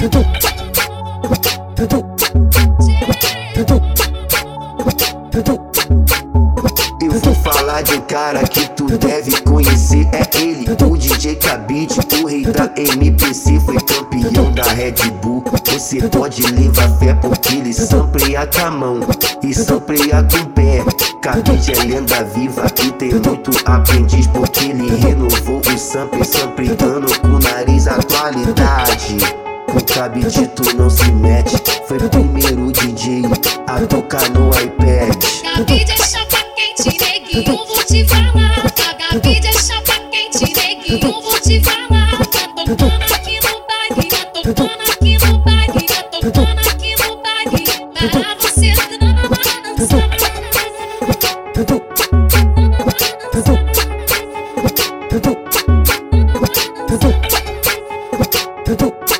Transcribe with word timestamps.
Eu 0.00 0.08
vou 7.20 7.34
falar 7.34 7.82
de 7.82 7.96
um 7.96 8.00
cara 8.00 8.42
que 8.44 8.66
tu 8.70 8.86
deve 8.96 9.38
conhecer. 9.42 10.08
É 10.10 10.22
ele, 10.40 10.64
o 10.70 10.96
DJ 10.96 11.36
Cabide, 11.36 12.00
o 12.22 12.26
rei 12.26 12.46
da 12.46 12.72
MPC. 12.74 13.60
Foi 13.60 13.76
campeão 13.76 14.50
da 14.52 14.62
Red 14.62 15.10
Bull. 15.20 15.44
Você 15.70 16.08
pode 16.08 16.50
levar 16.50 16.88
fé 16.98 17.12
porque 17.12 17.56
ele 17.56 17.74
sampleia 17.74 18.46
com 18.46 18.64
a 18.64 18.70
mão 18.70 19.00
e 19.42 19.52
sampleia 19.52 20.26
com 20.30 20.38
o 20.38 20.46
pé. 20.46 20.82
Cabide 21.20 21.72
é 21.72 21.84
lenda 21.84 22.24
viva 22.24 22.64
e 22.82 22.90
tem 22.92 23.10
muito 23.10 23.50
aprendiz 23.66 24.26
porque 24.28 24.64
ele 24.64 24.96
renovou 24.96 25.60
o 25.60 25.78
sample, 25.78 26.24
sampleando 26.24 27.20
com 27.20 27.28
o 27.28 27.38
nariz 27.38 27.86
O 29.72 29.84
Cabide 29.84 30.48
tu 30.48 30.74
não 30.76 30.90
se 30.90 31.10
mete, 31.12 31.56
foi 31.86 31.98
primeiro 31.98 32.72
DJ 32.72 33.22
a 33.66 33.80
tocar 33.86 34.28
no 34.30 34.50
iPad. 34.50 35.16
Cabide 35.42 35.92
é 35.92 35.96
chapa 35.96 36.38
quente, 36.56 36.98
neguinho, 36.98 37.56
vou 37.56 37.84
te 37.84 38.04
falar. 38.08 38.70
Cabide 38.98 39.46
é 39.46 39.52
chapa 39.52 40.00
quente, 40.10 40.52
neguinho, 40.54 41.12
vou 41.22 41.40
te 41.40 41.62
falar. 41.62 42.10
Tá 42.26 42.48
tocando 42.56 43.14
aqui 43.14 43.38
no 43.40 43.62
baile, 43.68 44.08
tá 44.08 44.24
tocando 44.34 44.90
aqui 44.90 45.18
no 45.24 45.38
baile, 45.38 45.86
tá 45.86 46.02
tocando 46.20 46.68
aqui 46.68 46.94
no 46.96 47.16
baile. 47.22 47.64
Pra 48.10 48.36
você 48.40 48.74
dançar. 48.98 49.40
Um 58.82 59.19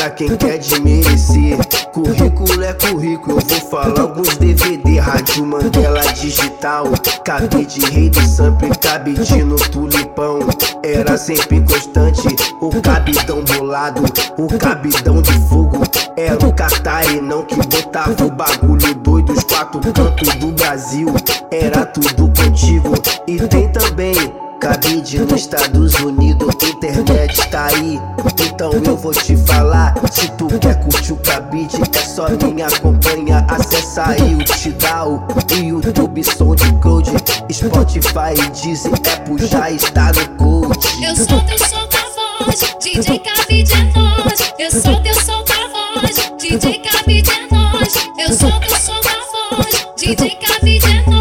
pra 0.00 0.10
quem 0.10 0.34
quer 0.34 0.56
desmerecer. 0.56 1.58
Currículo 1.92 2.64
é 2.64 2.72
currículo, 2.72 3.38
eu 3.38 3.46
vou 3.46 3.70
falar 3.70 4.00
alguns 4.00 4.34
DVD. 4.38 4.98
Rádio 4.98 5.44
Mandela 5.44 6.00
Digital, 6.14 6.84
cabide 7.22 7.80
rei 7.90 8.08
do 8.08 8.20
sample, 8.22 8.70
cabide 8.78 9.44
no 9.44 9.56
tulipão. 9.56 10.38
Era 10.82 11.18
sempre 11.18 11.60
constante, 11.60 12.28
o 12.62 12.70
cabidão 12.80 13.44
bolado, 13.44 14.02
o 14.38 14.58
cabidão 14.58 15.20
de 15.20 15.32
fogo. 15.48 15.82
Era 16.16 16.46
o 16.46 16.52
Catarinão 16.52 17.44
que 17.44 17.56
botava 17.56 18.24
o 18.24 18.30
bagulho 18.30 18.94
doido, 18.94 19.32
os 19.32 19.44
quatro 19.44 19.80
cantos 19.92 20.34
do 20.36 20.52
Brasil. 20.52 21.08
Era 21.50 21.84
tudo 21.84 22.32
contigo, 22.42 22.94
e 23.26 23.38
tem 23.48 23.68
também. 23.68 24.49
Cabide 24.60 25.20
nos 25.20 25.40
Estados 25.40 25.94
Unidos, 26.00 26.54
internet 26.62 27.48
tá 27.48 27.68
aí. 27.68 27.98
Então 28.44 28.70
eu 28.72 28.94
vou 28.94 29.10
te 29.10 29.34
falar. 29.34 29.94
Se 30.12 30.30
tu 30.32 30.48
quer 30.58 30.78
curtir 30.80 31.14
o 31.14 31.16
cabide, 31.16 31.78
é 31.78 31.98
só 31.98 32.28
me 32.28 32.62
acompanha. 32.62 33.46
Acessa 33.48 34.10
aí 34.10 34.34
o 34.34 34.44
Tidal, 34.44 35.26
o 35.34 35.54
YouTube, 35.54 36.22
SoundCloud, 36.22 37.10
Spotify, 37.50 38.34
Deezer, 38.62 38.92
Apple 38.92 39.46
já 39.46 39.70
está 39.70 40.12
no 40.12 40.28
code. 40.36 41.04
Eu 41.04 41.16
sou 41.16 41.40
teu 41.40 41.58
som 41.58 41.88
da 41.88 42.44
voz, 42.44 42.76
DJ 42.80 43.18
Cabide 43.18 43.72
é 43.72 43.98
nós. 43.98 44.52
Eu 44.58 44.70
sou 44.70 45.00
teu 45.00 45.14
som 45.14 45.42
da 45.44 46.00
voz, 46.00 46.32
DJ 46.38 46.80
Cabide 46.80 47.30
é 47.30 47.54
nós. 47.54 47.94
Eu 48.18 48.36
sou 48.36 48.52
teu 48.60 48.76
som 48.76 49.00
da 49.00 49.56
voz, 49.56 49.86
DJ 49.96 50.36
Cabide 50.36 50.86
é 50.86 51.10
nós. 51.10 51.19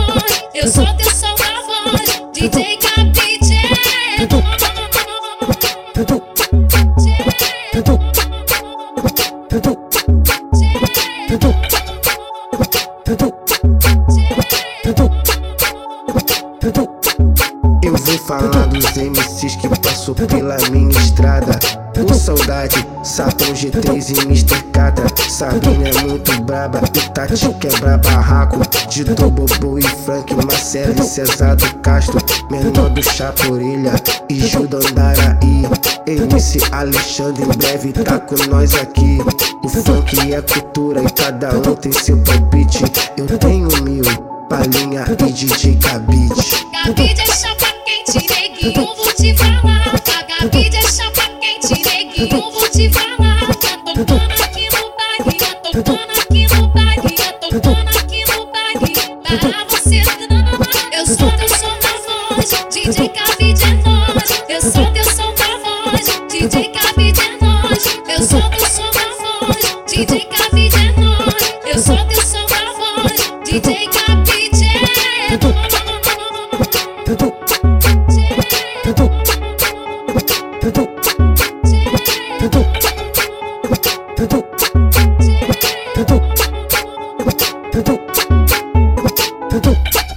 Que 19.58 19.68
passou 19.68 20.14
pela 20.14 20.58
minha 20.70 20.98
estrada. 21.00 21.58
O 22.00 22.14
Saudade, 22.14 22.86
Sapão 23.04 23.52
G3 23.52 24.18
e 24.18 24.22
Mr. 24.22 24.62
Catra. 24.72 25.06
Sabrina 25.30 25.90
é 25.90 26.04
muito 26.04 26.44
braba 26.44 26.82
e 26.94 27.10
Tati 27.10 27.54
quebra 27.60 27.98
barraco. 27.98 28.60
Dito 28.90 29.30
Bobo 29.30 29.80
e 29.80 29.82
Frank, 29.82 30.34
Marcelo 30.36 30.94
e 30.98 31.04
Cesar 31.04 31.56
do 31.56 31.74
Castro. 31.80 32.20
Menor 32.50 32.90
do 32.90 33.04
Chaporelha 33.04 33.96
e 34.30 34.36
Judo 34.40 34.78
Andaraí. 34.78 35.64
MC 36.08 36.60
Alexandre 36.72 37.44
em 37.44 37.58
breve 37.58 37.92
tá 37.92 38.20
com 38.20 38.36
nós 38.50 38.76
aqui. 38.76 39.18
O 39.64 39.68
funk 39.68 40.34
é 40.34 40.42
cultura 40.42 41.02
e 41.04 41.12
cada 41.12 41.50
um 41.58 41.76
tem 41.76 41.92
seu 41.92 42.18
palpite. 42.18 42.84
Eu 43.18 43.26
tenho 43.38 43.68
mil, 43.84 44.04
Palinha 44.48 45.06
e 45.10 45.32
DJ 45.32 45.76
Cabide. 45.78 46.34
Cabide 46.86 47.22
é 47.22 47.26
chapa 47.26 47.74
quente, 47.86 48.28
neguinho, 48.30 49.09
te 49.30 49.38
falar. 49.38 50.00
Cabide 50.40 50.78
é 50.78 50.82
chapa 50.82 51.30
quente, 51.40 51.74
neguinho, 51.84 52.52
vou 52.52 52.70
te 52.70 52.90
falar. 52.90 53.40
Tá 53.56 53.74
aqui 54.46 54.70
no 54.70 54.90
baile, 54.98 55.34
tá 55.38 55.46
aqui 55.48 55.76
no 55.76 56.68
baile, 56.70 57.12
tá 57.12 57.30
aqui 58.00 58.24
no 58.26 58.46
baile. 58.46 58.94
Pra 59.24 59.66
você. 59.70 60.02
Eu 60.92 61.06
sou 61.06 61.32
teu 61.32 61.50
voz, 62.06 62.50
DJ 62.72 63.10
Cabide 63.10 63.64
é 63.64 63.74
nós. 63.84 64.30
Eu 64.48 64.62
sou 64.62 64.92
teu 64.92 65.04
voz, 65.60 66.06
DJ 66.30 66.70
Cabide 66.70 67.22
é 67.22 67.24
nós. 67.44 67.84
Eu 68.08 68.22
sou 68.24 68.42
voz, 69.20 69.62
DJ 69.88 70.26
é. 70.26 70.90
Eu 71.72 71.80
sou 71.80 71.98
teu 72.08 72.22
som 72.22 72.46
da 72.48 72.64
voz, 72.78 73.20
é 89.52 89.56
nós. 89.56 89.60
Tudo. 89.62 90.09